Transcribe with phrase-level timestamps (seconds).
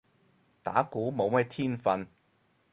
[0.63, 2.07] 打鼓冇咩天份